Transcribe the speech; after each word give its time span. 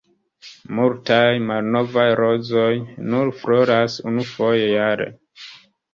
Multaj 0.79 1.33
„malnovaj 1.49 2.07
rozoj“ 2.21 2.73
nur 3.11 3.33
floras 3.43 3.99
unufoje 4.13 4.65
jare. 4.73 5.09